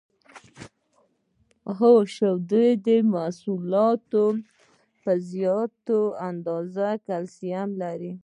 هو 1.77 1.93
د 2.03 2.07
شیدو 2.15 2.95
محصولات 3.13 3.99
په 5.01 5.11
زیاته 5.31 5.99
اندازه 6.29 6.87
کلسیم 7.07 7.69
لري 7.81 8.11